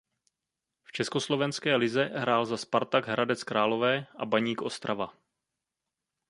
[0.83, 5.13] V československé lize hrál za Spartak Hradec Králové a Baník Ostrava.